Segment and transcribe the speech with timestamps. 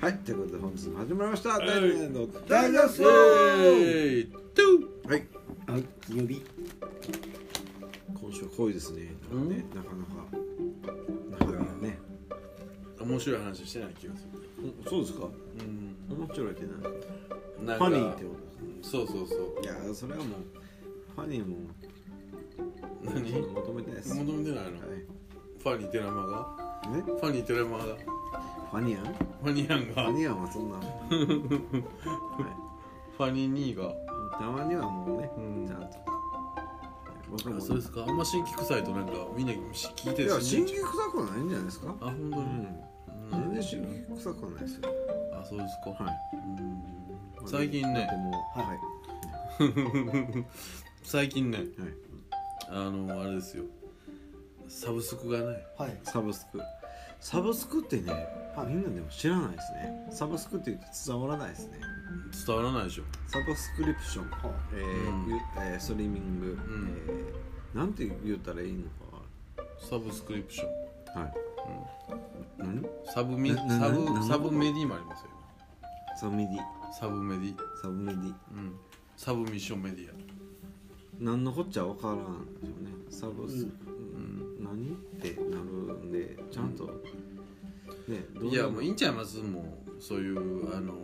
[0.00, 1.62] はいということで本日も始まりました。
[1.62, 1.66] い。
[1.66, 3.10] 大年の大脱走は
[5.14, 5.26] い。
[5.70, 5.84] はい。
[6.06, 6.42] 金曜日。
[8.18, 9.12] 今週濃いですね。
[9.30, 11.98] なんかねなかなかなかなかね。
[12.98, 14.40] 面白い話してない気がする。
[14.64, 15.26] うんそうですか。
[15.26, 15.28] う
[15.64, 16.16] ん。
[16.16, 16.62] 面白いって
[17.58, 18.30] 何なんファニーってこ
[18.80, 19.38] とそうそうそう。
[19.62, 20.28] いやそれはもう
[21.14, 21.56] ファニーも
[23.04, 24.70] 何求めてないです求めてないの？
[24.70, 24.72] はい。
[25.62, 26.56] ファニーテラマが？
[26.90, 27.84] ねファニーテラマが？
[28.70, 29.04] ファニアン？
[29.04, 30.02] ファニーアンが。
[30.04, 30.76] ファニアンはそんな。
[30.76, 30.82] は
[33.18, 33.84] ファニーニーが。
[33.90, 33.94] い
[34.38, 35.66] たまにはもうねうん。
[35.68, 35.88] ちゃんと。
[37.30, 37.56] 僕も。
[37.56, 38.04] あそうですか？
[38.06, 41.94] あんま新規臭いとなんかみんな聞いていや新規臭くはないんじゃないですか？
[42.00, 42.80] あ本当に、うん。
[43.30, 44.82] 全然新規臭くはないですよ。
[45.34, 46.14] あそうですか、はい。
[47.40, 47.48] うん。
[47.48, 48.00] 最近ね。
[48.00, 50.44] だってもうはい。
[51.02, 51.58] 最近ね。
[51.58, 51.68] はい。
[52.70, 53.64] あのあれですよ。
[54.68, 55.66] サブスクがね。
[55.76, 55.98] はい。
[56.04, 56.58] サブスク
[57.20, 58.12] サブスクってね、
[58.56, 58.68] はい。
[58.68, 60.08] みんなでも知らないですね。
[60.10, 61.80] サブスクって言うと伝わらないですね。
[62.46, 63.04] 伝わらないでしょ。
[63.28, 65.28] サブスクリプション、はえーうん。
[65.28, 66.50] ゆえーストリーミング、ん。
[66.52, 68.84] えーなんて言ったらいいの
[69.78, 71.14] サブスクリプション。
[71.14, 71.34] かはい、
[72.58, 72.84] 何？
[73.06, 73.56] サブミサ
[73.90, 75.30] ブなサブメディもありますよ。
[76.18, 76.54] サブメディ。
[76.56, 77.56] 今サブメディ。
[77.80, 78.24] サブメディ。
[78.24, 78.76] うん。
[79.16, 80.12] サブミッションメディア。
[81.20, 82.90] 何のこっちゃわからんでしょうね。
[83.08, 84.64] サブスク、うん。
[84.64, 84.90] 何？
[84.90, 85.64] ってなる
[85.98, 86.99] んでちゃんと、
[88.10, 89.38] ねどういやもういいんちゃいます？
[89.38, 90.94] もうそういうあの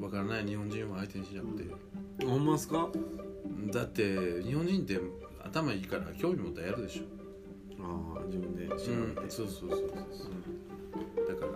[0.00, 1.64] わからない日本人を相手にしなくて。
[2.26, 2.88] ほんまっすか？
[3.72, 5.00] だって日本人って
[5.44, 7.02] 頭いいから興味持ったらやるでしょ。
[7.84, 9.80] ああ自分で調うんそうそうそうそう
[10.12, 10.28] そ
[11.24, 11.28] う。
[11.28, 11.52] だから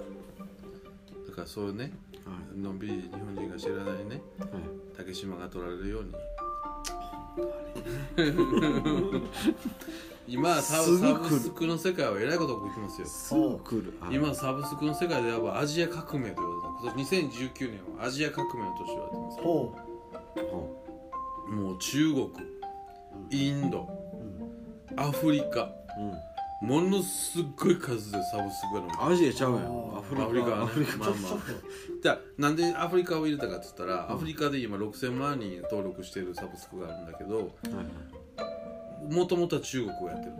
[1.29, 1.93] だからそういうね
[2.25, 2.59] はい。
[2.59, 4.51] のんびり日本人が知らないねはい。
[4.97, 6.13] 竹島が取られるように
[10.29, 13.07] 今サすぐサ来るブスクの世界はえらいこと起きてますよ。
[13.07, 13.99] すぐ来る。
[14.01, 17.19] あ今サブスクの世界ではアジア革命と言われてます。
[17.19, 19.39] 今年2019年はアジア革命の年と言われてます。
[19.39, 19.75] ほ
[20.51, 20.87] ほ
[21.51, 22.31] もう中国
[23.31, 23.89] インド
[24.97, 26.69] アフリカううん。
[26.69, 29.97] ものすっごい数でサブスクが伸びてるアジアちゃうやん。
[29.97, 30.25] アフリカ。
[30.25, 30.63] アフリカはね。
[30.63, 31.21] アフリカまあまあ。
[32.03, 37.47] じゃあなんでアフリカを入れたかって言ったら、アフリカで今6000万人登録してるサブスクがあるんだけどはい
[39.11, 40.33] もともとは中国をやってる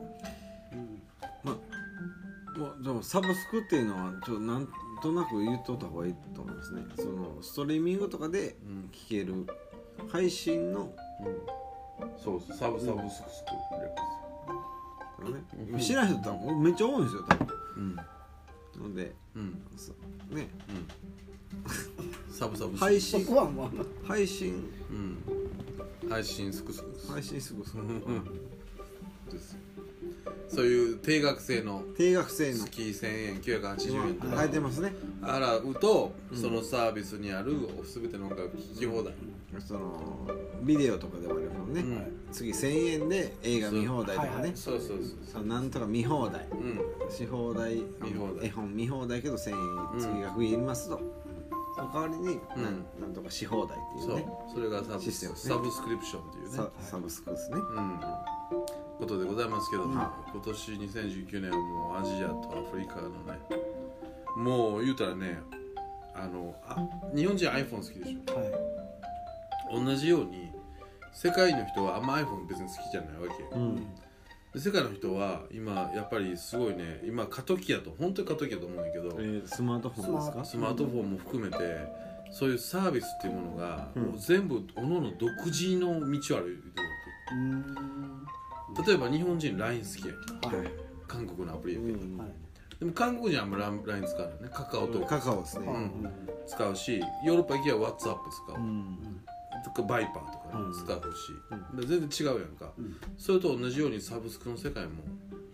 [1.43, 4.69] まあもうでもサブスクっていうのはちょっとなん
[5.03, 6.83] となく言っとった方がいいと思いますね。
[6.97, 9.47] そのストリーミングとかでうん聴ける
[10.11, 10.91] 配信の、
[12.17, 13.45] そうそうサブサブスクス。
[13.45, 17.49] クね、知らない人多分めっちゃ多いんですよ多分。
[17.77, 17.97] うん。
[18.91, 19.63] のでうん。
[19.77, 19.93] そ
[20.35, 20.49] ね。
[22.31, 22.75] サブサブスク。
[22.75, 23.27] うそ配信
[24.07, 24.71] 配信。
[24.91, 26.09] うん。
[26.09, 27.13] 配信スクスクです。
[27.13, 27.83] 配信すぐすぐ
[29.31, 29.59] ですよ
[30.49, 32.65] そういう定額制の定額制の。
[32.65, 34.27] 月1000円980円とか。
[34.29, 34.95] 今入ってますね。
[35.21, 37.53] 払うと、そのサービスにある
[37.85, 39.15] 全ての音楽聴き放題、
[39.59, 40.29] その
[40.63, 42.33] ビデオとかでもありますもんね、うん。
[42.33, 44.53] 次1000円で映画見放題とかね、はいはい。
[44.55, 44.99] そうそうそう
[45.33, 45.47] そう。
[45.47, 46.47] なんとか見放題。
[46.53, 47.11] うん。
[47.11, 47.83] し放題。
[48.03, 48.47] 見放題。
[48.47, 50.01] 絵本見放題けど1000うん。
[50.01, 51.01] 円次が増えますと、
[51.75, 54.29] その代わりに、なん、なんとかし放題っていそううね。
[54.55, 55.39] それがサブシステムね。
[55.41, 56.57] サブスクリプションっていうね。
[56.57, 58.01] ササブスクですね、うん
[58.99, 63.39] ことでございますけども、は今年2019年はもうアジアとアフリカのね
[64.37, 65.39] もう言うたらね
[66.15, 66.77] あのあ
[67.15, 69.77] 日本人 iPhone 好きでしはい。
[69.77, 70.51] ょ同じように
[71.13, 73.77] 世界の人はあんま iPhone 別に好きじゃないわけうん。
[74.55, 80.45] で世界の人は今やっぱりすごいね今過渡期やと本当に過渡期やと思うんだけど、えースマートフォンですか？
[80.45, 81.59] スマートフォンも含めて
[82.31, 84.03] そういうサービスっていうものが、うん。
[84.05, 86.43] もう全部各々独自の道を歩いてる
[88.87, 90.15] 例えば日本人 LINE 好きや
[90.51, 90.57] ん。
[90.57, 90.71] はい。
[91.09, 92.19] 韓国のアプリやけど、うん。
[92.19, 92.29] はい。
[92.79, 94.43] でも韓国人はあんま LINE 使わない。
[94.43, 96.11] ねカカオとカカオですね、ん。
[96.47, 99.21] 使うしヨーロッパ行きは WhatsApp 使う、うん。
[99.65, 100.73] とかバイパーとかねうん。
[100.73, 102.73] 使うし、で全然違うやんか、ん。
[103.17, 105.03] それと同じようにサブスクの世界も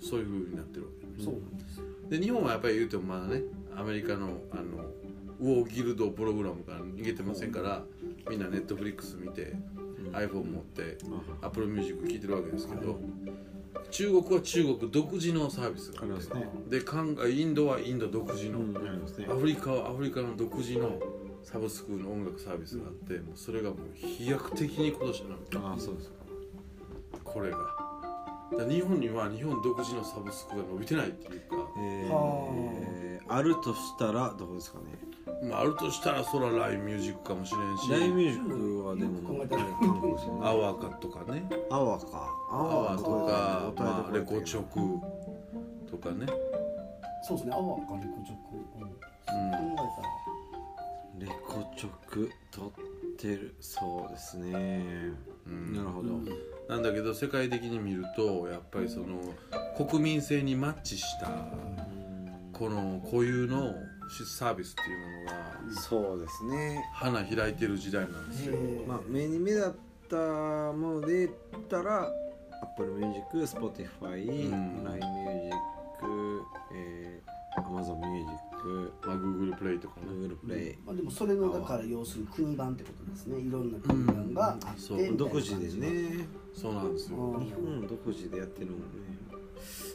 [0.01, 1.81] そういう風になってるわけそうなんです
[2.11, 3.43] で日本はやっぱり言うてもまだね
[3.77, 4.85] アメリカのあの
[5.41, 7.83] ウォーギルドプログラムから逃げてませんから
[8.29, 9.55] みんなネットフリックス見て、
[10.13, 10.99] iPhone 持って
[11.43, 12.99] あ Apple Music 聴いてるわけですけど、
[13.91, 16.49] 中国は中国独自のサービスがあってありますね。
[16.69, 18.81] で韓インドはインド独自の、うんね。
[19.29, 20.99] アフリカはアフリカの独自の
[21.43, 26.15] サブスクの音楽サービスがあって、もうそれがもう飛躍的に今年なのああそうですか。
[27.25, 27.92] これが
[28.57, 34.85] だ日本には日本独自のサブスクが伸びてないっていうか、えはー、あるとしたらどこですかね？
[35.49, 37.91] まあ、あるとしたらそら LINE ミュージックかもしれんし。
[37.91, 44.79] ライブミュージックはでよく考もえたら韓国ですよねアワーかとかねアワーかアアワーとか、まあ、レコチョク
[45.91, 46.27] とかね。
[47.25, 47.55] そうですね。
[47.55, 48.57] アワーかレコチョク。
[48.79, 48.89] うん。
[48.89, 48.97] 考
[49.29, 49.77] え
[51.19, 52.71] たらレコチョク取っ
[53.23, 53.55] てる。
[53.61, 55.13] そうですね、
[55.47, 55.73] うん。
[55.73, 56.21] なるほど、
[56.69, 59.35] なんだけど世界的に見るとやっぱりその
[59.77, 61.31] 国民性にマッチした
[62.53, 63.75] この固有の
[64.27, 65.31] サービスっていうも
[65.65, 66.85] のがそうですね。
[66.93, 68.57] 花開いてる時代なんですよ。
[68.57, 71.31] へまあ目に目立ったもので言っ
[71.69, 72.11] たら
[72.63, 74.85] Apple Music、Spotify、うん。
[74.85, 75.57] LINE Music、
[76.75, 78.33] えー、Amazon Music、
[78.65, 80.07] まあ、Google プレイとかね。
[80.13, 83.41] Google Play、まあ、でもそれのだから要するに国版ってことですね。
[83.41, 86.29] いろんな国版があって、そうみたいな独自でね。
[86.55, 87.17] そうなんですよ。
[87.19, 87.45] うん。
[87.45, 88.85] 日本独自でやってるもんね。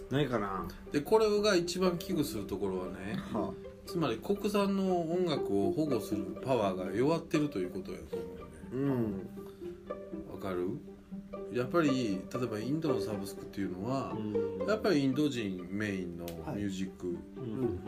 [0.09, 0.65] ないかな。
[0.91, 3.51] でこれが一番危惧するところはねは
[3.85, 8.51] つまり国産の音楽を保護するパワーが弱ってるということやと思うよね。
[8.73, 9.29] うん。
[10.33, 10.69] わかる？
[11.53, 14.67] やっぱり例えばインドのサブスクっていうのはう、ん。
[14.67, 17.79] やっぱりインド人メインのミュージックうん。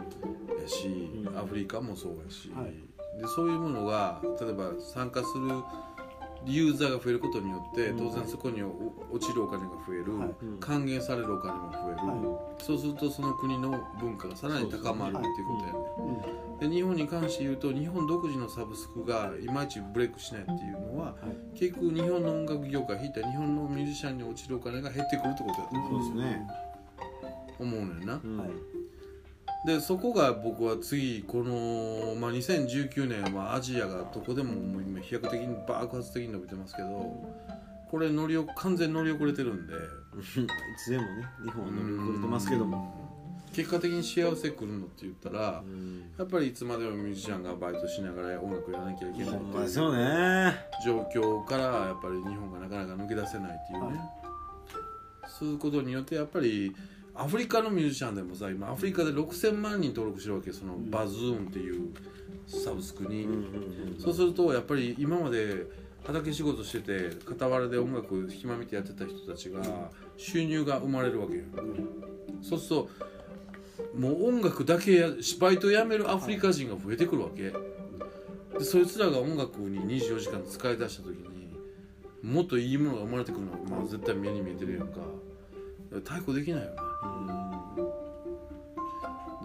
[0.61, 1.37] やし、うん。
[1.37, 2.73] アフリカもそうやし、はい。
[3.19, 5.49] でそういうものが例えば参加する
[6.45, 7.97] ユーザーが増えることによってうん。
[7.97, 8.71] 当然そこにお
[9.11, 10.29] 落ちるお金が増える、はい。
[10.41, 15.79] うん還元されるお金も増える、はそうするとその国の文化がさらに高まるっていうことやね、
[16.61, 16.69] うん。
[16.69, 21.15] で日本に関して言うと日本独自のサブスクがいまいちブレイクしないっていうのは、
[21.55, 26.47] 結局日本の音楽業界引いた日本のミュージシャンに落ちるお金が減ってくるってことやとそうね。
[27.59, 28.05] 思うねん。
[28.05, 28.21] な、
[29.65, 36.87] でそこが僕は次この、まあ、2019年はアジアがどこでももう今飛躍的に爆発的に伸びてますけど
[37.91, 39.73] これ乗りお完全に乗り遅れてるんで。
[40.19, 40.21] い
[40.77, 42.93] つでもね日本は乗り遅れてますけども。
[43.47, 43.53] うん。
[43.53, 46.03] 結果的に幸せ来るのって言ったらうん。
[46.17, 50.55] やっぱりいつまでもミュージシャンがバイトしながら音楽やらなきゃいけないほんというまですよね。
[50.85, 53.99] 状況からやっぱり日本がなかなか抜け出せないっていうね、
[55.27, 56.75] そういうことによってやっぱり
[57.19, 61.89] アフリカのミュージシャンでもさ今アフリカで6000万人登録してるわけそのバズーンっていう
[62.47, 63.27] サブスクに、
[63.99, 65.67] そうするとやっぱり今まで
[66.03, 69.61] 畑仕事してて傍らで音楽暇見てやってた人たちが
[70.17, 71.43] 収入が生まれるわけよ、
[72.41, 72.89] そうすると
[73.95, 77.53] もう音楽だけやバイトやめるアフリカ人が増えてくるわけ。
[78.57, 81.53] でそいつらが音楽に24時間使い出した時に
[82.23, 85.01] もっといいものが生まれてくるのは、まあ、絶対目に見えてるやんか。
[86.03, 86.88] 対抗できないよねで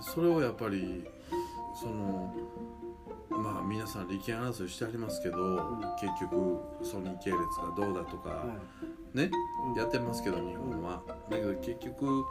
[0.00, 1.04] それをやっぱり
[1.80, 2.34] その
[3.30, 5.36] まあ皆さん利権争いしてありますけど、
[6.00, 8.44] 結局ソニー系列がどうだとか、は
[9.12, 9.30] ね、
[9.68, 9.74] うん。
[9.74, 12.24] やってますけど日本は、だけど結局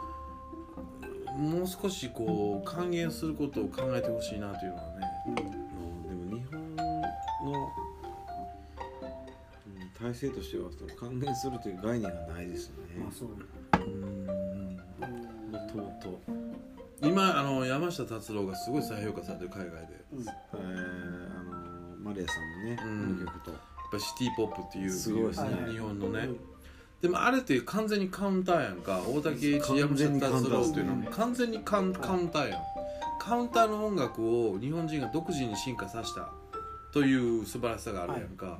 [1.36, 5.06] もう少しこう還元することを考えてほしいなというのはね。
[5.26, 6.82] いでも日本の、
[9.66, 13.02] うん、体制としてはその還元するという概念がないですよね。
[13.02, 13.30] まあそう
[13.82, 14.76] うん。
[15.50, 16.53] もともと
[17.02, 19.78] 今あの山下達郎がすごい再評価されてる海外で。
[19.78, 20.22] やっうん。
[20.22, 23.16] えー、あのマリアさんのね、うん。
[23.16, 23.74] この曲と。
[23.94, 25.50] ぱシティ・ポップっていうすごいですね。
[25.70, 26.40] 日本のね、うん
[27.02, 29.02] でもあれって完全にカウンターやんか。
[29.06, 32.60] 大竹栄一山完全下にカウンター達郎っていうのは完全にカウンカウンターやん。
[33.18, 36.30] カウンターの音楽を日本人が独自に進化させた
[36.94, 38.58] という素晴らしさがあるやんか、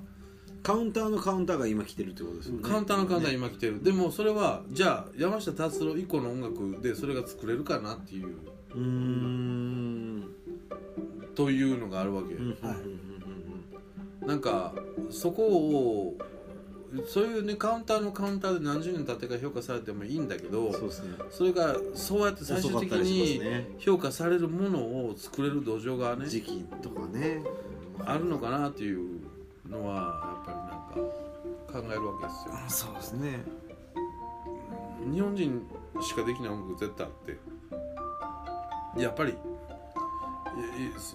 [0.64, 2.62] カウンターのカウンターが今来てるってことですよね。
[2.62, 8.28] カウンターのカウンター今来てる、でもそれはじゃあ山下達郎以降の音楽でそれが作れるかなっていう。
[8.74, 10.24] うーん。
[11.34, 12.40] というのがあるわけ、は
[14.22, 14.26] い。
[14.26, 14.72] なんか
[15.10, 16.16] そこを
[17.06, 21.18] そういうねカウンターのカウンターで何十年経ってから評価されてもいいんだけどそうですね。
[21.30, 23.38] それがそうやって最終的に
[23.78, 27.42] 評価されるものを作れる土壌がね時期とかね。
[28.06, 29.20] あるのかなっていう
[29.68, 31.24] のはやっぱりなんか
[31.72, 32.32] 考えるわけで
[32.68, 32.86] すよ。
[32.86, 33.40] そうですね。
[35.12, 35.66] 日本人
[36.00, 37.12] しかできない音楽絶対あっ
[38.96, 39.00] て。
[39.02, 39.36] やっぱりいい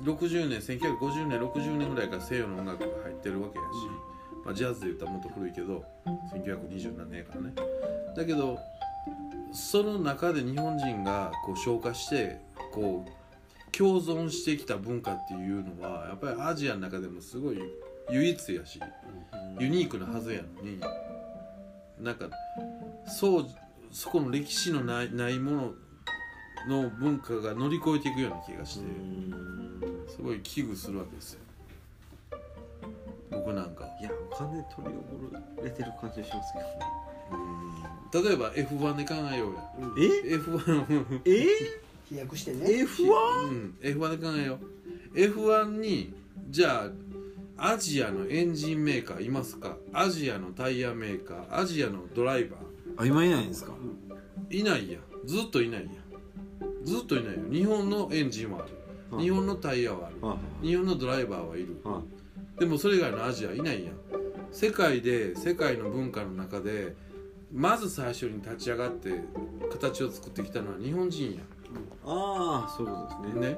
[0.03, 3.68] 60年1950年60年ぐらいから西洋の音楽が入ってるわけやし、
[4.46, 5.84] まあ、ジャズで言ったらもっと古いけど
[6.34, 7.53] 1920何年やからね。
[8.15, 8.60] だけど
[9.53, 12.41] その中で日本人がこう消化して
[12.72, 17.60] こう共存してきた文化っていうのはやっぱりアジアの中でもすごい
[18.12, 18.80] 唯一やし
[19.60, 20.80] ユニークなはずやのに。
[22.01, 22.30] なんか
[23.06, 23.48] そう
[23.92, 25.74] そこの歴史のないないも
[26.68, 28.86] のの文化が乗り越えていくような気がして
[30.08, 31.39] すごい危惧するわけですよ。
[33.32, 36.72] 僕なんかいや完全に取り遅れてる感じがしますけどね。
[37.32, 37.60] うん
[38.12, 39.70] 例えば F1 で考えようや。
[39.80, 41.48] うんえ F1 え？
[42.10, 42.66] 飛躍してね。
[42.84, 43.12] F1?
[43.44, 43.75] うん。
[43.82, 44.58] F1 で考えよ
[45.13, 45.18] う。
[45.18, 46.13] F1 に
[46.50, 46.89] じゃあ
[47.62, 49.78] アジアのエンジンメーカーいますか？
[49.94, 52.58] アジアのタイヤメーカーアジアのドライバ
[52.98, 53.74] あ今いないんですか？
[54.50, 55.00] ーいないや。
[55.00, 55.88] んずっといないや。
[55.88, 57.42] んずっといないよ。
[57.51, 59.18] 日本のエンジンはある。
[59.18, 59.25] はい。
[59.25, 60.16] 日本のタイヤはある。
[60.25, 60.68] はい。
[60.68, 61.82] 日本のドライバーはいる。
[61.84, 62.01] は
[62.58, 62.60] い。
[62.60, 63.94] でもそれ以外のアジアいないやん。
[64.51, 66.96] 世界で世界の文化の中で
[67.54, 69.22] まず最初に立ち上がって
[69.72, 71.42] 形を作ってきたのは日本人や
[72.06, 73.48] ああそういうことですね。
[73.50, 73.58] ね。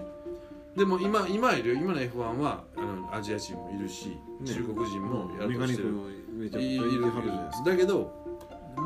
[0.75, 4.15] でも今今いるよ今の F1 はあのアジア人もいるし、ね。
[4.45, 8.21] 中国人もやメろうとしてるカニックもめちゃくちゃいるいだけど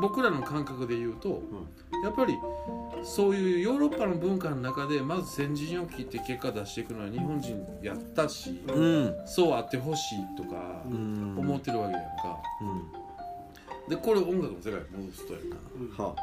[0.00, 1.42] 僕らの感覚で言うと
[2.02, 2.36] やっぱり
[3.02, 9.14] そういうヨーロッパの文化の中でまず先陣を切って結果出していくのは日本人やったし、うん。
[9.26, 11.38] そうあってほしいとかうん。
[11.38, 12.64] 思ってるわけやんか、う
[13.86, 13.88] ん。
[13.88, 15.38] でこれ音楽の世界に戻すとや
[15.98, 16.04] な。
[16.04, 16.16] は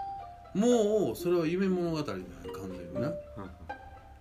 [0.54, 2.14] もうそれは夢物語なんや
[2.54, 3.12] 完全にな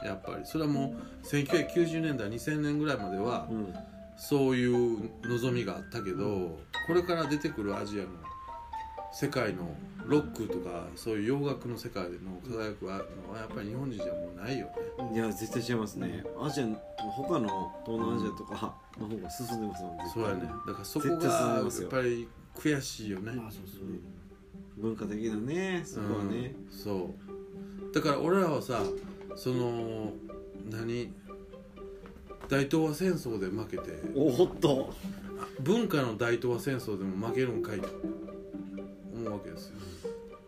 [0.04, 3.74] やっぱりそれはもう1990年代2000年ぐらいまではうん。
[4.14, 8.10] そういう望みがあったけどこれから出てくるアジアの
[9.12, 9.74] 世界の
[10.06, 12.98] ロックとかそういう洋楽の世界での輝くのは
[13.38, 14.66] やっぱり日本人じゃもうないよ
[15.10, 15.14] ね。
[15.14, 16.24] いや絶対違いますね。
[16.40, 16.66] アジア
[17.10, 20.10] 他の東南アジアとかの方が進んでますもん絶対。
[20.10, 20.40] そうやね。
[20.66, 23.32] だからそこがやっぱり悔しいよね。
[23.32, 23.98] まあそうですね
[24.76, 26.54] 文化的なねそこはね。
[26.70, 27.10] うん、そ
[27.90, 27.94] う。
[27.94, 28.82] だから俺らはさ
[29.36, 30.12] その
[30.70, 31.12] 何？
[32.48, 33.92] 大東亜戦争で負けて。
[34.14, 34.92] おっと。
[35.60, 37.88] 文化の大東亜戦争でも負けるんかいと。
[39.14, 39.74] 思うわけですよ。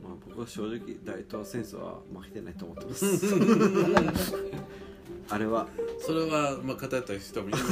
[0.03, 3.07] まあ僕は正直大東亜戦争は負けてないと思ってます。
[5.31, 5.67] あれは。
[6.01, 7.69] それはまあ語った人もいますし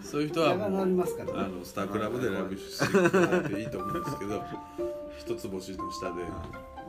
[0.10, 1.32] そういう人はもうますから。
[1.32, 3.10] ねあのスタークラブでラブしてくれ
[3.50, 4.42] ていいと思うんですけど
[5.18, 6.22] 一つ星の下で。
[6.22, 6.30] だ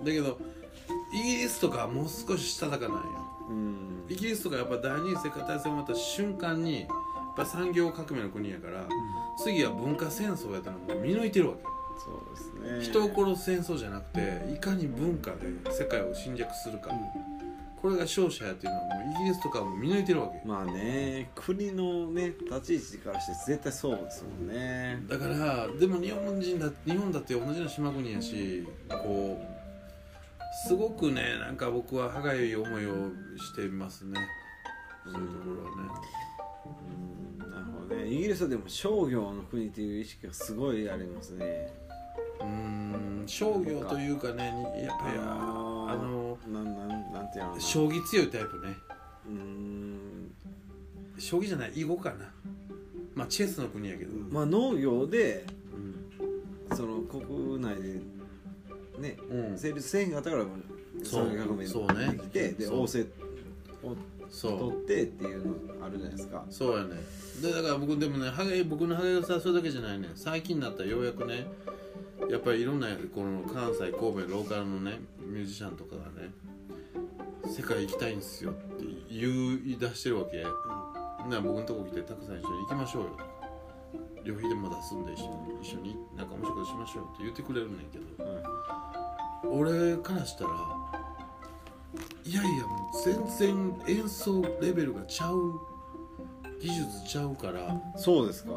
[0.06, 0.38] けど
[1.12, 3.04] イギリスとかはもう少ししたたかなんよ
[3.50, 4.06] うん。
[4.10, 6.90] イギリスとかやっぱ第二次世界大戦終わった瞬間にやっ
[7.36, 8.86] ぱ産業革命の国やから、
[9.44, 11.64] 次は文化戦争やったのもう見抜いてるわけ、
[11.98, 12.92] そうですね。
[12.92, 16.92] 人を殺す戦争じゃなくていかに文化で世界を侵略するか、
[17.82, 20.46] これが勝者やっていうのはもうイギリスとかはもう見抜いてるわけ。
[20.46, 25.02] まあね国のね立ち位置からして絶対そうですもんね。
[25.08, 29.59] だからでも日本人だ日本だって同じような島国やしこう
[30.52, 34.20] すごくねなんか僕は歯がゆい思いをしてますね。
[35.06, 35.90] そういうところはね。
[37.42, 38.08] うんなるほどね。
[38.08, 41.72] イギリスはでも商業の国っていう意識がすごいありますね。
[42.40, 48.76] うーん商業というかねにやっぱりああのなんなんなんていうの将棋強いタイプね。
[49.28, 50.32] うーん。
[51.18, 52.32] 将棋じゃない囲碁かな。
[53.14, 55.78] まあチェスの国やけど、まあ農業でう
[56.74, 56.78] ん。
[56.78, 58.00] その国内で
[59.00, 59.58] ねうん。
[59.58, 60.46] 成立せえへんかったから
[61.04, 61.88] そう産業革命そう。
[61.98, 62.78] ねできてでそう。
[62.80, 63.10] 王政
[63.84, 66.46] を取ってっていうのあるじゃないですか。
[66.50, 66.78] そう。
[66.78, 66.96] やね。
[67.42, 70.10] でだから僕でもねハゲ僕のハゲがさそれだけじゃないね。
[70.16, 71.48] 最近になったらようやくね
[72.30, 76.32] やっぱりいろんなこの関西神戸ローカルのねミュージシャンとかがね
[77.48, 79.30] 世界行きたいんですよって言
[79.66, 80.44] い出してるわけ、
[81.30, 83.18] な僕のとこ来てたくさん一緒に行きましょうよ
[84.24, 88.06] 旅費でも出すんで一緒に一緒になんか面白いことしましょうって言ってくれるねんけど
[89.50, 90.52] 俺からしたら
[92.26, 93.04] いやいやもう
[93.38, 95.60] 全然演奏レベルがちゃう
[96.62, 98.52] 技術ちゃうからそうですか。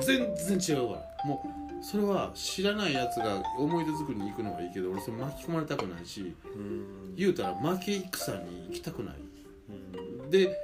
[0.00, 1.28] 全然違うから。
[1.28, 1.44] も
[1.80, 7.14] うそれは知らないやつが思い出作りに行くのはいいけど俺それ巻き込まれたくないしうん。
[7.16, 9.14] 言うたら負け戦に行きたくない。
[9.68, 10.30] うん。
[10.30, 10.56] で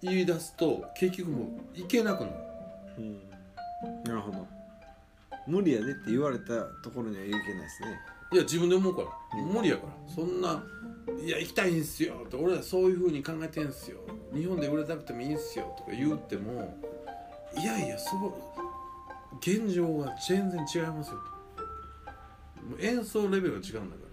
[0.00, 2.36] 言い出すと結局もう行けなくなる
[5.46, 8.00] 無理やでって言われたところには行けないですね。
[8.32, 9.08] いや自分で思うから。
[9.42, 9.92] 無理やから。
[10.14, 10.62] そんな
[11.22, 13.98] いや行きたいんすよって俺らそういう風に考えてんすよ。
[14.34, 16.78] 日本で売れたくてもいいんすよとか言っても
[17.58, 18.32] いやいやそう
[19.38, 21.18] 現状は全然違いますよ
[22.76, 22.78] と。
[22.80, 24.12] 演奏レベルが違うんだから。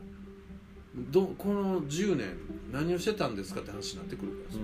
[1.11, 2.37] どこの10年
[2.73, 4.59] 何をしてたんですかって話になってくるからそ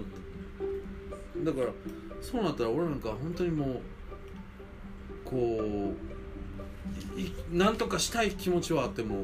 [1.41, 1.67] うだから
[2.21, 3.79] そうなったら俺なんか本当にもう
[5.23, 6.14] こうい
[7.51, 9.23] なんとかしたい気持ちはあっても、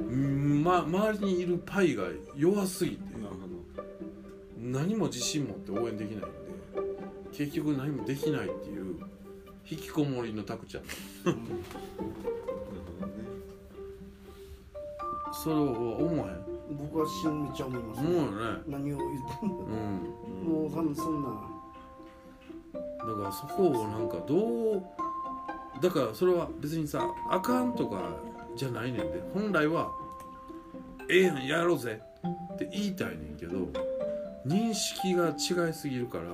[0.00, 2.04] うんま、周りにいるパイが
[2.36, 3.10] 弱すぎて
[4.62, 6.26] 何も自信持って応援できないんで
[7.32, 8.96] 結局何もできないっていう
[9.68, 10.84] 引きこもりのタクちゃん。
[10.84, 11.42] どなる
[13.00, 13.24] ほどね。
[15.32, 15.62] それを
[15.96, 16.44] 思わへん？
[16.76, 18.62] 僕はしめっちゃ思います、思うよね。
[18.68, 19.60] 何を言っても。
[19.60, 19.72] うん。
[20.46, 21.28] もう多分そんな。
[22.74, 24.82] だからそこをなんかどう
[25.82, 28.16] だからそれは別にさあかんとか
[28.56, 29.90] じゃないねんで本来は
[31.08, 32.00] ええやんやろうぜ
[32.54, 33.68] って言いたいねんけど
[34.46, 36.24] 認識が違いすぎるから、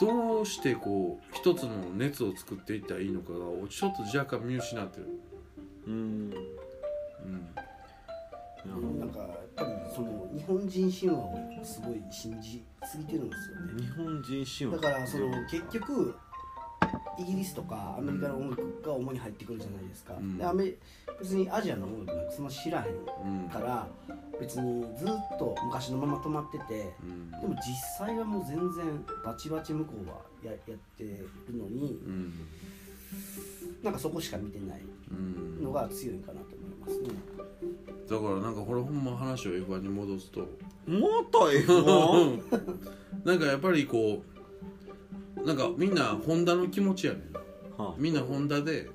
[0.00, 5.06] どうしてこう一つの熱を作っていったらいいのかがちょっと若干見失ってる、
[5.86, 6.34] うん。
[8.66, 13.82] うん、なんかやっぱりその日本人神話をすごい信じすぎてるんですよね。
[13.82, 14.76] 日本人神話。
[14.76, 16.14] だからその結局
[17.18, 20.38] イギリスとかアメリカの音楽が主に入ってくるじゃないですか、うん。
[20.38, 20.72] でアメ
[21.20, 23.48] 別にアジアの音楽なんかそんな知らへんうん。
[23.48, 23.86] から
[24.40, 25.08] 別にずっ
[25.38, 27.30] と昔のまま止まっててうん。
[27.30, 32.32] でも実際はもう全然バチバチ向こうはややってるのにうん。
[33.82, 35.62] なんかそこしか見てないうん。
[35.62, 37.08] のが強いかなと思いますね。
[38.08, 40.40] だからなんかこれほんま話を F1 に戻すと。
[40.86, 42.86] もっと F1
[43.24, 44.37] なんかやっぱりこう
[45.44, 47.80] なんかみんなホンダの気持ちやねん。
[47.82, 48.88] はみんなホンダで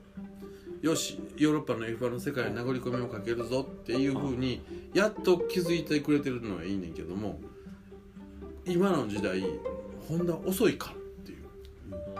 [0.81, 4.61] よしヨーロッパの F1 の世界に殴り込みをかけるぞっていうふうに
[4.93, 7.39] やっと気づいてくれてるのはいいねんけども
[8.65, 9.41] 今の時代
[10.07, 11.35] ホンダ遅いからってい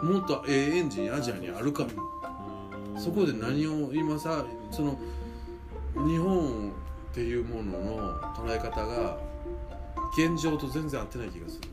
[0.00, 0.04] う。
[0.04, 4.98] もっとええエンジンアジアにあるからそこで何を今さその
[6.06, 9.18] 日本っていうものの捉え方が
[10.16, 11.68] 現状と全然合ってない気がする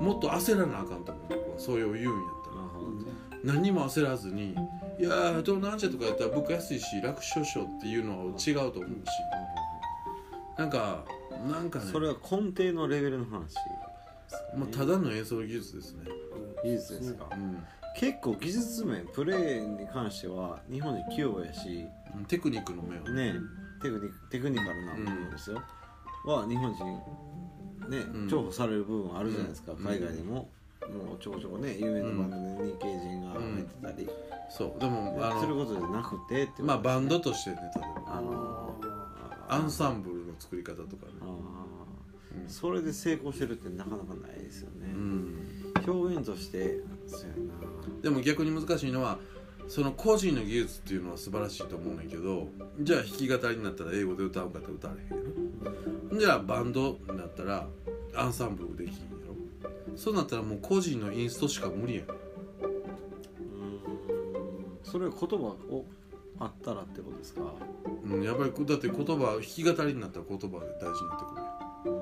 [0.00, 1.24] もっと焦らなあかんと思う。
[1.28, 3.54] 僕はそういう言うんやったら。
[3.54, 4.50] 何にも焦らずに
[4.98, 9.10] 「いやー東南アジアとかやったら僕安いし楽勝しよう」っていうのは違うと思うし。
[10.58, 11.04] なんか
[11.48, 11.84] なんかね。
[11.86, 13.54] それは根底のレベルの話。
[14.56, 16.04] まあ、ただの演奏技術ですね、
[16.64, 17.28] 技術ですか。
[17.32, 17.64] うん。
[17.96, 21.86] 結構技術面プレーに関しては日本人器用やし。
[22.26, 23.34] テクニックの面はね。
[23.80, 25.62] テクニテクニカルな部分ですよ、
[26.24, 26.84] は日本人
[27.88, 28.28] ねうん。
[28.28, 29.78] 重宝される部分あるじゃないですか、うん。
[29.78, 30.48] 海外でも。
[30.88, 34.08] もうちょこちょこね有名なバンドで日系人が入ってたり、
[34.48, 34.80] そう。
[34.80, 36.52] でもあのすることじゃなくてね。
[36.60, 38.16] まあバンドとしてね例えば。
[38.16, 38.74] あの
[39.50, 41.12] アンサンブルの作り方とかね。
[41.20, 42.48] あー。
[42.48, 45.72] それで成功してるってなかなかないですよね、うん。
[45.86, 46.80] 表現として。
[48.02, 49.18] でも逆に難しいのは
[49.66, 52.48] その個人の技術っていうのは素晴らしいと思うねんけど
[52.80, 57.66] じゃあ弾き語りになったら英語で歌うかって歌われへんじゃあバンドになったら
[58.14, 59.96] アンサンブルできんやろ？
[59.96, 62.06] そうなったらもう個人のインストしか無理やん。
[62.06, 62.20] なうん。
[64.82, 65.84] それは言葉を
[66.38, 67.42] あったらってことですか？
[68.04, 71.34] うん、やっぱりだって言葉弾き語りになったら言葉で大事になってく
[71.84, 71.96] るうん。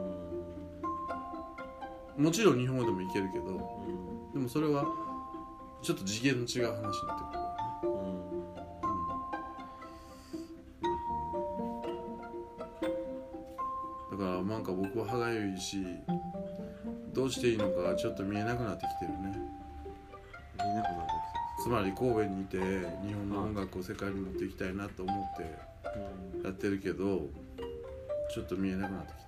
[2.16, 2.25] やん。
[2.25, 3.51] もちろん日本語でもいけるけどう
[4.31, 4.33] ん。
[4.33, 4.85] でもそれは
[5.83, 7.46] ちょっと次元の違う話になってくる
[15.57, 15.79] いし
[17.12, 19.57] どうしていいのかちょっと見えなくなってきてるね。
[20.59, 21.12] 見えなくなって
[21.62, 25.42] つまり神戸にいて日本の音楽を世界に持っていきたいなと思って
[26.45, 27.29] やってるけど
[28.33, 29.23] ちょっと見えなくなってきて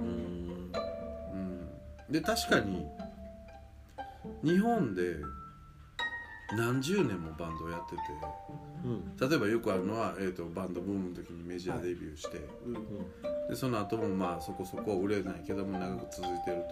[0.00, 0.06] うん。
[0.06, 0.08] う
[1.36, 2.12] ん。
[2.12, 2.86] で確かに
[4.42, 5.16] 日本で
[6.56, 8.02] 何十年もバンドをやってて
[8.45, 8.45] うん
[9.20, 12.74] 例えばよくあるのは、えー、とバンドブームの時にメジャーデビューして、うん。
[13.48, 16.64] でその後もまあそこそこ売れないけども長く続いてる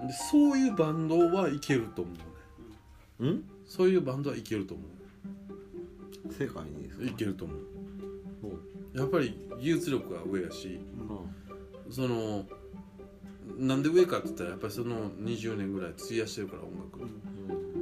[0.00, 0.06] と。
[0.06, 2.20] でそういうバンドはいけると思うね。
[3.20, 3.44] うん？
[3.66, 4.82] そういうバンドはいけると思
[6.30, 7.58] 世界にいけると思う。
[8.42, 8.52] ほ
[8.98, 10.80] やっぱり技術力が上やし
[11.88, 12.44] うその
[13.58, 16.98] なんで上かって言ったらやっぱりその20年ぐらい費やしてるから音楽。
[17.04, 17.10] に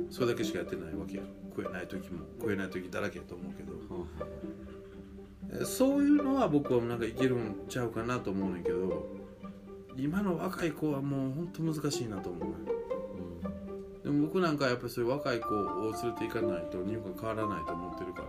[0.03, 0.13] うん。
[0.13, 1.23] それだけしかやってないわけや
[1.55, 3.73] 食えない時も食えない時だらけやと思うけど。
[3.73, 4.07] は
[5.53, 9.21] えそういうのは僕はなんかいけるんちゃうかなと思うねんけど。
[9.97, 12.55] 今の若い子はもうほんと難しいなと思うね
[13.45, 18.27] あでも僕なんかやっぱりそういう若い子を連れて行かないと日本が変わらないと思ってるから。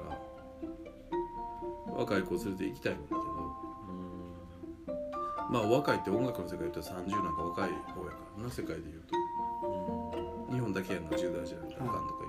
[1.94, 3.20] 若い子を連れて行きたいんだけど。
[5.48, 5.54] うん。
[5.54, 9.16] まあ若いって音楽の世界で言ったら30なんか若い方やからな世界で言うと。
[10.52, 12.21] 日本だけやんか10代じゃなくてあかんとか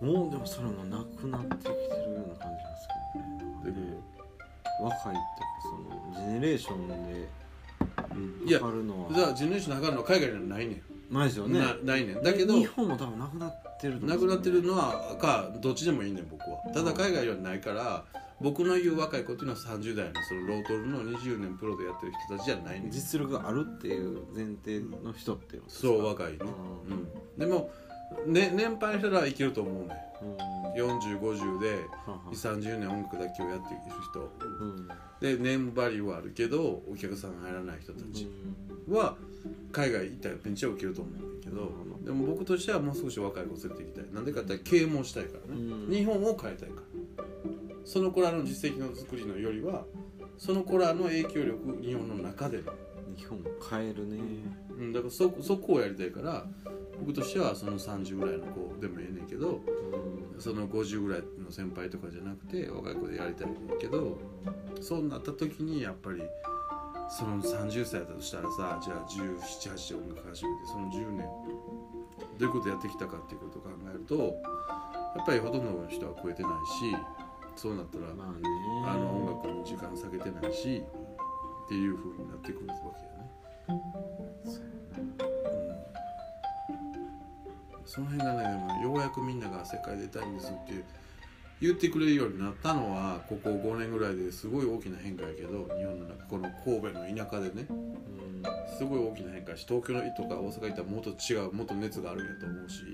[0.00, 2.88] もうでもそれもなくなってきてるような感じです
[3.64, 3.76] けどね。
[3.76, 4.08] で
[4.80, 5.20] 若いって
[5.62, 7.28] そのジェネレーションで
[8.46, 9.12] 分かるのは。
[9.12, 10.82] じゃあジェネレーションの測るのは海外にはないね。
[11.10, 11.58] ん、ないですよね。
[11.58, 12.14] なないね。
[12.14, 16.58] んだけど日本も多分なくなってると思なくなってるのはかどっちでもいいねん僕は。
[16.72, 18.04] ただ海外にはないから
[18.40, 22.86] 僕の言う若い子っていうのは30代のそのロートルの20年プロでやってる人たちじゃないね。
[22.86, 26.38] ん実力があるっていう前提の人っていうそう若いね、
[26.88, 27.70] うん、でも、
[28.26, 29.96] ね、年配の人らはいけると思うね。
[30.22, 30.28] うん。
[30.34, 34.20] ん4050ではは2 3 0年音楽だけをやっている人。
[34.20, 34.88] うん。
[35.20, 38.30] で年張りはあるけどお客さんが入らない人たち
[38.88, 39.16] は
[39.72, 42.04] 海外行ったらベンチは受けると思うんだけどうん。
[42.04, 44.04] でも僕としてはもう少し若い子連れて行きたい。
[44.12, 45.90] なんでかって言ったら啓蒙したいからね、うん。
[45.90, 46.76] 日本を変えたいか
[47.18, 47.24] ら。
[47.84, 49.84] その子らの実績の作りのよりは
[50.36, 52.72] その子らの影響力日本の中での。
[53.16, 54.18] 日日本変えるね。
[54.78, 56.46] うん、だからそそこをやりたいから
[57.00, 59.60] 僕としてはその30ぐらいの子でもええねんけど
[60.38, 64.18] その50ぐらいの先輩とかじゃなくて若い子でやりたいねんけど
[64.80, 66.22] そうなった時にやっぱり
[67.08, 71.26] その30歳だとしたらさじゃあ1718で音楽始めてその10年
[72.38, 74.14] どういうことやってきたかっていうことを考えると
[75.16, 76.52] やっぱりほとんどの人は超えてない
[76.92, 76.96] し
[77.56, 78.48] そうなったら、まあね
[78.86, 80.80] あの音楽に時間下げてないし
[81.64, 82.74] っていう風になってくるわ
[83.66, 85.37] けやね。
[87.88, 90.84] その辺がねでもようやくみんなが世界出たいんですって
[91.60, 97.66] 言ってくれるようになったのはここ5年ぐらいですごい大きな変化やけど日本の中この神戸の田舎でね。
[97.70, 98.28] うん
[98.78, 102.84] すごい大きな変化し東京のとか大阪行ったらもっと違うもっと熱があるんやと思うし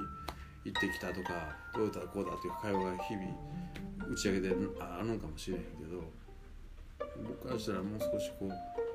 [0.65, 3.27] 行ってきたとかどうだこうだっていう会話が日々
[4.11, 6.01] 打ち上げでああるのかもしれへんけど
[7.23, 8.94] 僕からしたらもう少しこう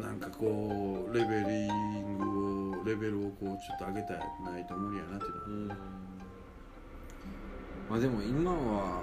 [0.00, 5.46] なんかこうレベリングをレベルをこうちょっと上げたいないと無理やなっていうのは。
[5.46, 5.68] うん
[7.90, 9.02] まあでも今は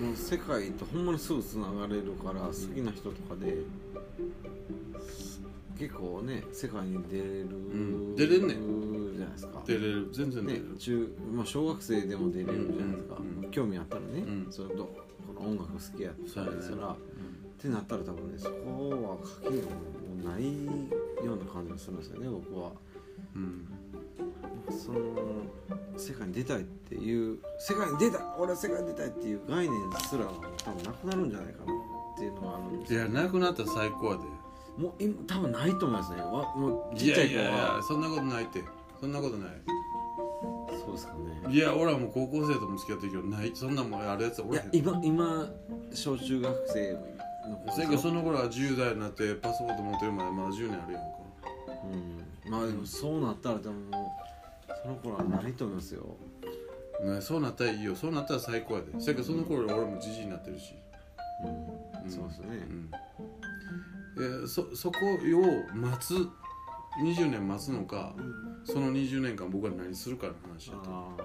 [0.00, 3.56] もう世界とほんまにすぐつながれるから好きな人とかで
[5.78, 8.16] 結構ね世界に出れる、ん。
[8.16, 8.54] 出れんね
[9.16, 9.62] じゃないですか。
[9.66, 10.08] 出れる。
[10.12, 14.46] 全然出れねる、中まあ、小学生でも出れるじゃないですか、うんうん興味あったらね、うん。
[14.50, 14.84] それと
[15.26, 16.26] この音楽好きやったり
[16.62, 16.96] したら、
[17.58, 19.70] ってなったら多分ねそこは書きがも
[20.22, 20.64] うない
[21.26, 22.70] ような感じがするんですよね僕は。
[23.34, 23.66] うん。
[24.70, 24.98] その
[25.96, 30.26] 世界に出たいっていう世界に出たい俺は世界に出たいっていう概念すら
[30.64, 33.00] 多分なくなるんじゃないかなっていうのがあるんですよ。
[33.00, 34.22] いやなくなったら最高やで。
[34.76, 36.22] もう今多分ないと思いますね。
[36.22, 38.62] わもうちいっちゃい子やいやいやはそんなことないって。
[39.00, 39.50] そんなことない。
[40.84, 41.54] そうですかね。
[41.54, 44.66] いや俺はもう高校生とも付き合ってるけどないそんなもんあるやつはいおらへん。
[44.66, 45.50] や今今
[45.92, 47.17] 小中学生
[47.74, 51.08] せやけどその頃は10代になってパスポート持ってるまでまだ10年あるやんか。
[52.44, 52.50] うん。
[52.50, 53.74] まあでもそうなったらでも
[54.82, 56.16] その頃はないと思いますよ。
[57.04, 57.94] ねそうなったらいいよ。
[57.94, 58.86] そうなったら最高やで。
[58.98, 60.74] せやけどその頃俺もじじいになってるし、
[61.44, 62.10] うん、うん。
[62.10, 62.46] そうですね。
[64.16, 66.14] うん、えそそこを待つ
[67.02, 68.14] 20年待つのか
[68.64, 71.16] その20年間僕は何するかの話やと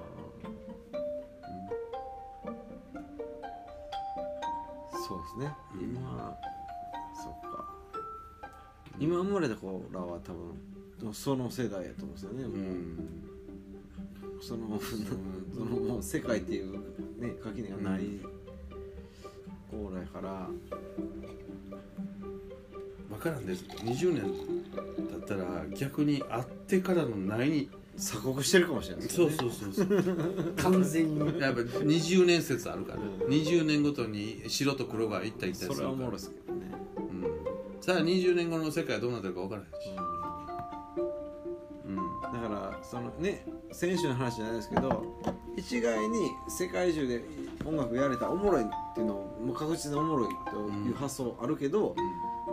[5.06, 5.54] そうですね。
[5.76, 5.96] うん。
[5.96, 6.38] 今
[7.14, 7.66] そっか。
[8.98, 10.34] 今生まれた子らは多
[11.02, 14.40] 分その世代やと思うんですよね、うもうん。
[14.42, 14.80] その
[15.54, 16.74] そのもう世界っていう
[17.22, 18.02] ね垣根がない
[19.70, 20.48] 子らやから。
[23.10, 30.54] 分からんで20年経ったら逆に会ってからのないに鎖国してるかもしれないですそうそうそうそう。
[30.58, 31.40] 完全に。
[31.40, 37.24] やっぱ20年説あるから、うん20年ごとに白と黒が行ったり来たりそれはおもろいするからですけどね、
[37.78, 39.90] うん、さあ20年後の世界はどうなってるか分からへんし、
[41.86, 41.96] うん。
[42.22, 45.04] だからそのね選手の話じゃないですけど
[45.56, 47.24] 一概に世界中で
[47.66, 49.14] 音楽やれたらおもろいっていうの
[49.46, 51.96] も確実におもろいという発想あるけど、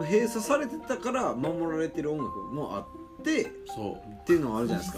[0.01, 2.85] 閉鎖されてたから守られてる音楽もあっ
[3.23, 4.93] てっそうていうのはあるじゃないで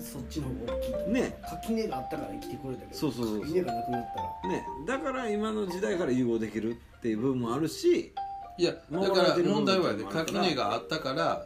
[0.00, 0.18] すか。
[0.18, 1.38] そっちの方が大きいね。
[1.42, 4.54] 垣根があったから生きてこれたけどそうそうそう垣根がなくなったら。
[4.54, 4.66] ね。
[4.86, 8.14] だから今の時代から融合できるっていう部分もあるし、
[8.56, 10.42] いやだ守から問題はやで部分もあるから。
[10.42, 11.44] 垣根があったから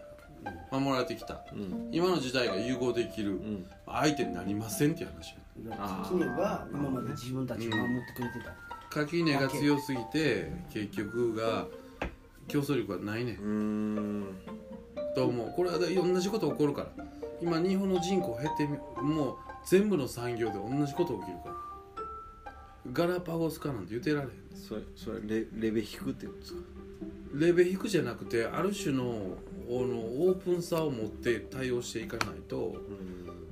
[0.70, 1.42] 守られてきた。
[1.52, 1.88] うん。
[1.90, 3.32] 今の時代が融合できる。
[3.32, 5.34] うん、相手になりませんっていう話
[6.02, 8.54] 垣根が今まで自分たちを守ってくれてた、
[8.90, 11.66] 垣根が強すぎて結局が
[12.48, 13.36] 競争力がないねん。
[13.36, 14.24] うーん
[15.14, 15.53] と思う。
[15.55, 17.05] これは同じこと起こるから。
[17.42, 21.55] 今日本の人口減ってみもう全部の産業で同じこと起きるから。
[22.92, 26.61] ガラパゴス化なんて言ってられへんそれそれレレベ低くってことですか？
[27.35, 32.77] レベル低じゃなくてある種のあのオープンさを持って対応していかないとうん。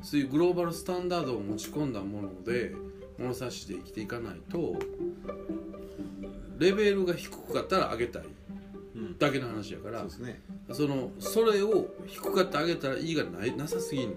[0.03, 2.73] そういうグローバルスタンダードを持ち込んだもので
[3.19, 4.77] 物差しで生きていかないと
[6.59, 8.23] レベルが低かったら上げたい。
[8.23, 8.40] うん
[9.19, 10.43] だけの話やからそうですね。
[10.73, 14.15] そのそれを低かって上げたらいいがないなさすぎんうん。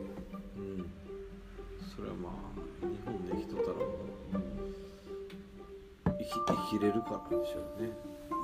[1.95, 2.33] それはまあ
[2.81, 3.75] 日本で生きとったら
[6.17, 7.89] 生き生きれるからでしょうね。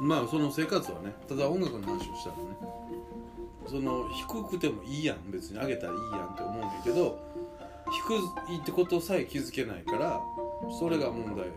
[0.01, 2.43] まあその生活はねただ音楽の話をしたらね
[3.67, 7.19] その低くてもいいやん別に上げたらいいやんって思うんだけど
[8.47, 10.21] 低いってことさえ気づけないから
[10.79, 11.47] それが問題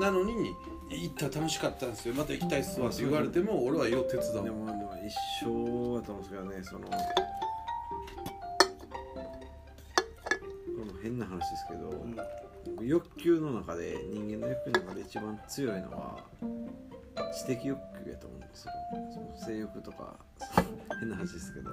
[0.00, 0.54] なのに
[0.90, 2.14] 行ったら楽しかったんですよ。
[2.14, 4.32] また行きたいっすわって言われても俺はよう手伝う。
[4.44, 5.46] でもでも一生
[6.00, 6.94] だと思うんですけどねそのこ
[10.78, 11.92] れも変な話ですけど、
[12.82, 16.24] 欲求の中で人間の欲求の中で一番強いのは
[17.34, 18.72] 知的欲求やと思うんですよ。
[19.12, 20.16] その性欲とか
[21.00, 21.70] 変な話ですけど。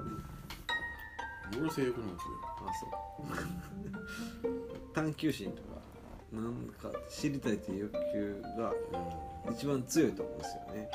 [1.61, 2.31] 俺性欲なんですよ。
[2.57, 2.87] あそ
[4.49, 4.51] う。
[4.95, 5.74] 探求心とか
[6.35, 8.73] なんか知りたいっていう欲求が
[9.51, 10.89] 一番強いと思うんですよね。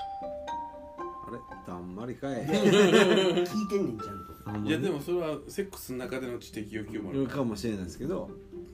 [1.01, 1.39] あれ？
[1.67, 2.45] だんまりかい。
[2.45, 4.51] 聞いてんねんちゃんと。
[4.51, 7.27] あんまりいやでもそれはセックスの中での知的欲求もある。
[7.27, 8.31] かもしれないですけど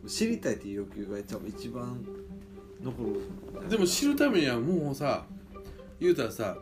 [0.06, 2.04] 知りたいっていう欲求が多分一番
[2.82, 3.02] 残
[3.62, 3.68] る。
[3.68, 5.24] でも知るためにはもうさ
[6.00, 6.58] 言うたらさ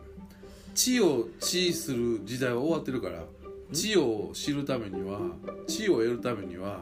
[0.73, 3.23] 知を知する時代は終わってるから
[3.71, 5.19] 知を知るためには
[5.67, 6.81] 知を得るためには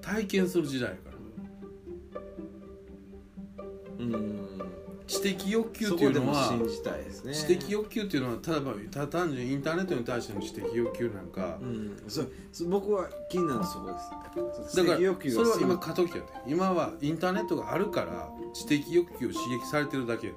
[0.00, 1.13] 体験する時代やから
[3.98, 4.48] うん。
[5.06, 12.02] 知的欲求っていうのは信じたいですね知的欲求っていうのはただただ単純にインターネットに対しての知的欲求なんかうん。
[12.08, 13.98] そそ僕は気になるそこで
[14.70, 14.76] す。
[14.76, 20.28] だからそれは今過渡期やで今はインターネットがあるから知的欲求を刺激されてるだけ。
[20.28, 20.32] や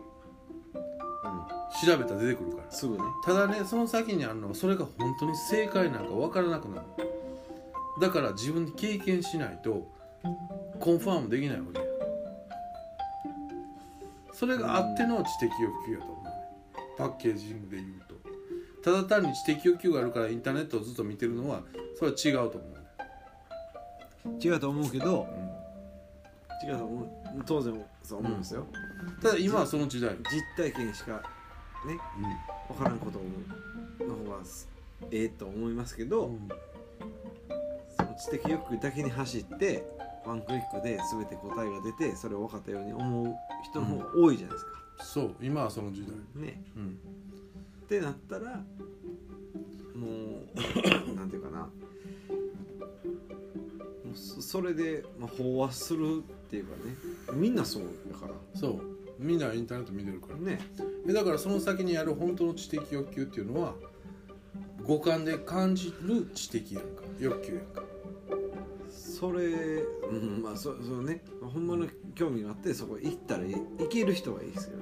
[1.86, 2.72] 調べたら出てくるから。
[2.72, 3.04] すぐね。
[3.24, 6.88] ただねその先にあるのはそれが本当に正解なんか分からなくなる。
[8.02, 9.88] だから自分で経験しないと
[10.80, 11.80] コンファームできないわけ。
[11.80, 11.87] や
[14.38, 16.32] それがあっての知的欲求やと思うね
[16.98, 21.64] パッケージングで言うとただ単に知的欲求があるからインターネットをずっと見てるのは
[21.98, 22.78] それは違うと思うね。
[24.40, 25.28] 違うと思うけど、
[26.64, 27.08] 違うと思う。
[27.46, 28.68] 当然そう思いますよ、
[29.22, 30.16] ただ今はその時代。
[30.32, 31.24] 実体験しか
[31.88, 31.98] ね
[32.68, 33.20] 分からんこと
[34.06, 34.44] の方が
[35.12, 36.48] ええと思いますけど、うん。
[37.98, 39.84] その知的欲求だけに走って
[40.28, 46.10] ワンクリックで全て答えが出てそれを分かったように思う人の方が多いじゃないですか、そう今はその時代。
[46.44, 46.62] ね。
[46.76, 47.00] うん。
[47.86, 48.58] ってなったら
[49.96, 50.08] も
[51.14, 51.60] うなんていうかな。
[51.60, 51.70] も
[54.14, 56.96] うそそれで、まあ、飽和するっていうかね。
[57.34, 58.34] みんなそうだから。
[58.54, 58.82] そう。
[59.18, 60.40] みんなインターネット見てるから。
[60.40, 60.60] ね。
[61.08, 63.76] えだからその先にある本当の知的欲求っていうのは
[64.84, 67.04] 五感で感じる知的やんか。
[67.18, 67.87] 欲求やんか
[69.20, 71.24] それ、うん、まあそそのね。
[71.42, 74.82] ほんまの興味があってそこ行ったらい行ける人はいいですけど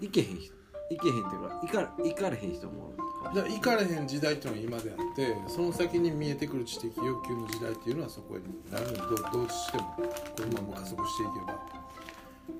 [0.00, 0.52] 行けへん人
[0.90, 2.92] 行けへんっていうか行か行かれへん人も
[3.32, 10.02] おる行かれへん時代っていうのは今であってその先に見えてくる知的欲求の時代っていうのはそこになるのど同時してもこ
[10.38, 11.82] のまま加速していけば。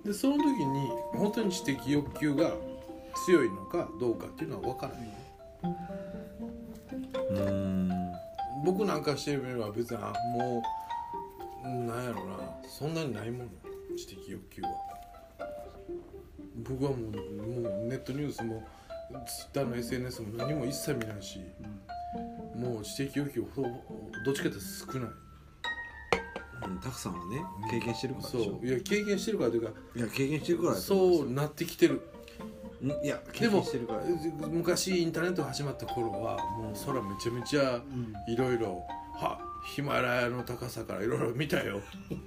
[0.04, 2.52] でその時に本当に知的欲求が
[3.26, 5.08] 強いのかどうかっていうのは分からない。
[7.30, 7.90] うん。
[8.64, 10.81] 僕なんかしてみれば別にあもう
[11.62, 12.38] なんやろな。
[12.68, 13.50] そんなにないもの
[13.96, 14.68] 知的欲求は。
[16.56, 18.66] 僕はもうもうネットニュースも
[19.26, 21.40] ツイッターの SNS も何も一切見ないし、
[22.54, 23.68] もう知的欲求ほぼ
[24.24, 25.10] どっちかって少ない。
[26.64, 28.66] うんたくさんはね経験してるからそう。
[28.66, 32.02] いや経験してるからというかいや経験してるからそうなってきてる。
[32.82, 34.02] うんいや経でも験してるから。
[34.48, 37.80] 昔インターネットが始まった頃はもう空めちゃめちゃ
[38.28, 38.82] いろいろ
[39.14, 41.80] はヒマラヤの高さからいろいろ見たよ。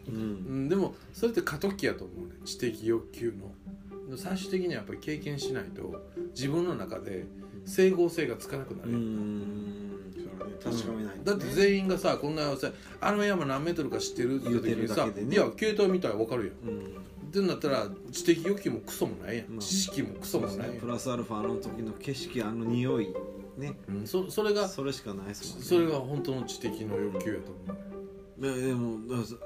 [0.08, 0.16] うん。
[0.16, 0.20] う
[0.66, 2.36] ん、でもそれって過渡期やと思うね。
[2.46, 4.18] 知的欲求の。
[4.18, 7.26] 最終的にはやっぱり経験しないと自分の中で
[7.66, 10.56] 整合性がつかなくなうる、んそれはね。
[10.64, 12.72] 確かめないだって全員がさこんなさ
[13.02, 15.36] あの山何メートルか知ってるって言った時にさね。
[15.36, 16.74] いや携帯見たら分かるやん。
[16.74, 16.86] うん。
[16.86, 16.88] っ
[17.32, 20.78] てなったら知的欲求もクソもないやん、まあ知識もクソもないやん。
[20.78, 23.14] プラスアルファの時の景色あの匂い
[23.58, 23.78] ね。
[23.88, 25.66] うん、そそれがそれしかないですもんね。
[25.66, 28.58] それが本当の知的の欲求やと思う。
[28.58, 29.38] いやでもそそ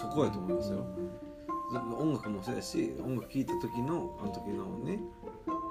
[0.00, 0.86] そこやと思いますよ。
[1.98, 5.00] 音楽もそうやし音楽聴いた時のあの時のね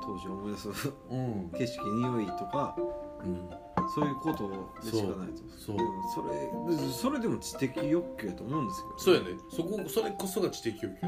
[0.04, 0.70] 当時を思い出す
[1.10, 2.78] うん、景色匂いとか
[3.24, 3.50] うん、
[3.94, 4.50] そういうこと
[4.84, 5.42] でしかないと。
[5.58, 5.78] そう
[6.14, 9.40] それでそれでも知的欲求やと思うんですけどそうやね。
[9.52, 11.08] そこそれこそが知的欲求。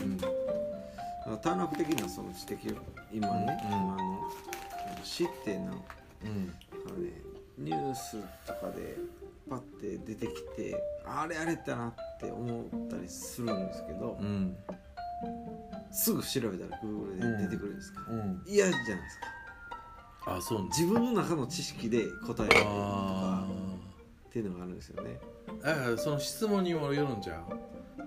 [0.00, 0.12] うん。
[1.32, 1.38] うん。
[1.40, 2.76] 短絡的なその知的欲
[3.12, 3.72] 今ね、うん。
[3.72, 4.30] 今の
[5.06, 6.54] 知ってなうん。
[6.86, 7.12] あのね
[7.58, 8.96] ニュースとかで
[9.48, 14.56] パッて出てきてあれあれだなって思ったりするんですけど、うん。
[15.90, 18.42] すぐ調べたら Google で出てくるんですか、うん。
[18.46, 19.20] 嫌じゃないです
[20.24, 20.36] か？
[20.36, 23.46] あそう自分の中の知識で答えられるとかあ
[24.28, 25.18] っていうのがあるんですよね。
[25.62, 27.42] ーあその質問にもよるんじゃ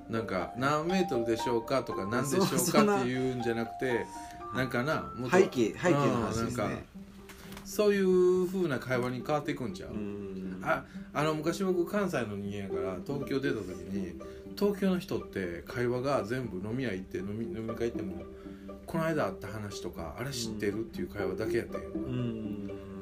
[0.09, 2.47] うなんか何メートルでしょうかとか何でしょう
[2.85, 4.05] かっていうんじゃなくて
[4.55, 6.85] なんかなもっと背景背景の話ですうんなんかね
[7.69, 10.59] そういう風な会話に変わっていくんじゃう、うん。
[10.63, 10.83] あ
[11.13, 14.13] あの昔僕関西の人間やから東京出た時に
[14.57, 18.23] 東京の人って会話が全部飲み屋行って飲み飲み会行っても
[18.87, 21.81] この間あった話とかあれ知ってるっていう会話だけやったん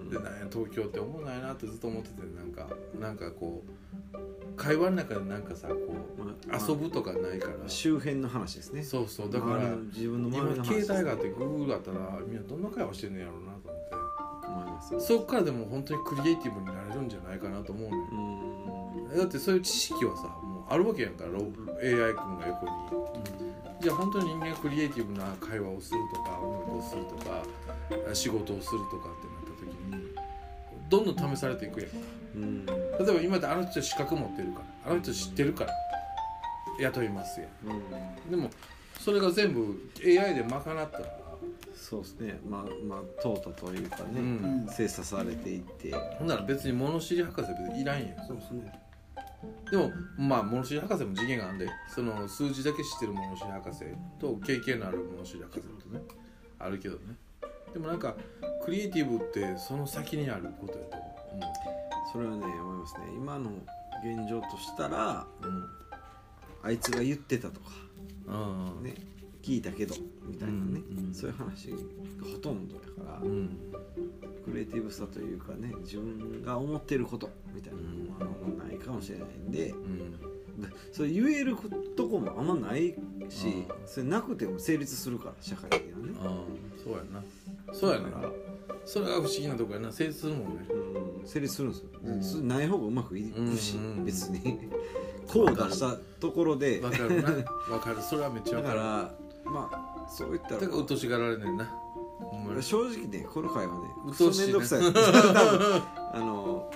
[0.09, 2.67] でなんや東京って思うないなってずっと思っててなんか
[2.99, 3.63] なんかこ
[4.13, 8.83] う会話の中でなんかさこうまあ遊ぶとかないから、周辺の話ですね。
[8.83, 10.81] そうそうだから自分の周り今の話。
[10.81, 14.87] 携帯があって Google があったらみんなどんな会話してんねやろうなと思って。
[14.89, 18.03] そうそこからでも本当にクリエイティブになれるんじゃないかなと思うのよ
[19.11, 19.17] うん。
[19.17, 22.71] だってそういう知識はさもうあるわけやんかロ AI 君が横に。
[23.79, 27.43] じゃあ本当に人間がクリエイティブな会話をするとか音楽をするとか
[28.13, 29.27] 仕事をするとかって
[30.89, 31.89] どんどん試されていくやん。
[31.89, 31.95] か
[32.35, 32.65] うん。
[32.65, 35.73] 例えば今ってあの人資格持ってるからあの人知ってるから
[36.79, 38.29] 雇いますやん。
[38.31, 38.49] でも
[38.99, 41.27] それが全部 AI で賄ったら。
[41.75, 42.39] そうですね。
[42.49, 44.67] まあまあ淘汰というかね、うん。
[44.69, 45.93] 精査されていって。
[46.17, 48.27] ほんなら別に物知り博士別にいらんやん。
[48.27, 48.87] そうですね。
[49.69, 53.83] でもまあ物知り博士も次元があるんでその数字だけ知ってる物知り博士
[54.19, 56.01] と経験のある物知り博士とね
[56.59, 57.15] あるけどね
[57.77, 58.15] でもなんか
[58.65, 60.97] クリエイティブってその先にあることやと
[61.31, 61.53] 思
[62.11, 63.01] それはね思いますね。
[63.15, 63.51] 今の
[64.03, 65.65] 現状としたらううん。
[66.63, 67.67] あいつが言ってたとか
[68.25, 68.83] うん。
[68.83, 68.95] ね
[69.43, 69.93] 聞いたけど
[70.25, 71.77] みたいなね、うんうんそういう話が
[72.33, 73.55] ほとんどやから、うん。
[74.43, 79.71] クリエイティブさというかね自分が思ってることみたいなのはあんまないかもしれないんで
[80.91, 81.55] それ言える
[81.95, 82.95] とこもあんまない
[83.29, 83.65] し、うん。
[83.85, 86.43] それなくても成立するから社会的なね、ああ
[86.83, 87.23] そうやな。
[87.73, 88.31] そうやなだから
[88.85, 89.91] それが不思議なとこやな。
[89.91, 90.67] 成立するもんね。
[91.21, 91.27] うん。
[91.27, 92.23] 成立するんですよ、うん。
[92.23, 94.05] それない方がうまくいくし、うんうんうん。
[94.05, 94.59] 別に。
[95.27, 96.79] こう出したところで。
[96.81, 97.29] わかるな。
[97.69, 98.01] わかる。
[98.01, 98.79] それはめっちゃわかる。
[98.79, 98.87] だか
[99.45, 101.69] らまあそういっただからうっとしがられんねんな。
[102.61, 104.81] 正直ねこの回はねうっとうしめんどくさい。
[104.81, 105.03] 多分
[106.13, 106.71] あの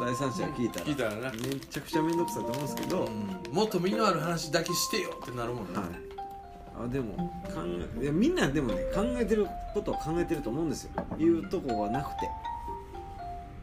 [0.00, 0.86] 第三者が聞いたら。
[0.86, 1.32] 聞いたらな。
[1.32, 3.52] めちゃくちゃめんどくさいと思うんですけど、はいうん。
[3.52, 5.82] もっと身のある話だけしてよってなるもんな、
[6.82, 7.62] あでも考
[8.00, 10.90] えいやみんなでもね考えてることは考えてると思うんですよ。
[11.18, 12.28] 言うとこはなくて。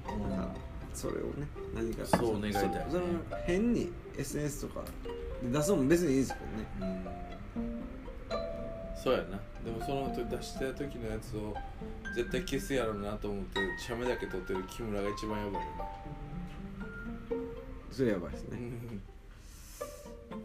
[0.06, 0.48] だから
[0.94, 2.86] それをね何かそう願いたいね。
[2.88, 3.06] そその
[3.46, 4.86] 変に SNS とか
[5.44, 7.02] で出すのも別にいいですけどね。
[7.56, 7.82] うん。
[9.04, 9.40] そうやな。
[9.64, 11.56] でもその時出した時のやつを
[12.16, 15.68] 絶対消すやろうなと思って写メだけ撮ってる木村が一番やばいよね
[17.92, 18.58] それやばいですね。
[18.58, 19.02] うん。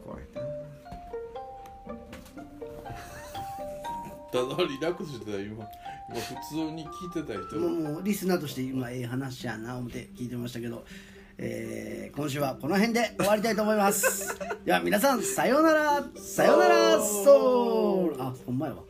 [0.04, 0.40] 怖いな。
[4.32, 5.64] ただリラックスしてたよ今。
[6.08, 7.56] 今普通に聞いてた人。
[7.58, 10.84] もうもうリスナーとして今ええ話やな思って聞いてましたけど、
[11.38, 14.38] えー今週はこの辺で終わりたいと思います。
[14.64, 16.04] では皆さんさようなら。
[16.16, 17.00] さようなら。
[17.00, 18.22] ソウル。
[18.22, 18.82] あほんまやわ